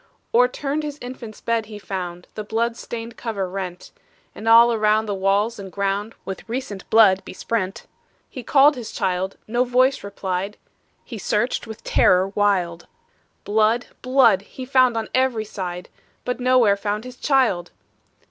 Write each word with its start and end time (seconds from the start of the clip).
O'erturned 0.33 0.81
his 0.81 0.97
infant's 0.99 1.41
bed 1.41 1.67
he 1.67 1.77
found, 1.77 2.27
The 2.33 2.43
blood 2.43 2.75
stained 2.75 3.17
cover 3.17 3.47
rent; 3.47 3.91
And 4.33 4.47
all 4.47 4.73
around 4.73 5.05
the 5.05 5.13
walls 5.13 5.59
and 5.59 5.71
ground 5.71 6.15
With 6.25 6.49
recent 6.49 6.89
blood 6.89 7.21
besprent. 7.23 7.85
He 8.27 8.41
called 8.41 8.75
his 8.75 8.91
child 8.91 9.37
no 9.47 9.63
voice 9.63 10.03
replied; 10.03 10.57
He 11.05 11.19
searched 11.19 11.67
with 11.67 11.83
terror 11.83 12.29
wild; 12.29 12.87
Blood! 13.43 13.89
blood! 14.01 14.41
he 14.41 14.65
found 14.65 14.97
on 14.97 15.07
every 15.13 15.45
side, 15.45 15.87
But 16.25 16.39
nowhere 16.39 16.75
found 16.77 17.03
his 17.03 17.15
child! 17.17 17.69